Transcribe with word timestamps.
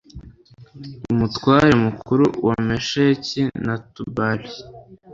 umutware 1.11 1.71
mukuru 1.85 2.25
wa 2.47 2.55
mesheki 2.67 3.41
na 3.65 3.75
tubali 3.93 4.49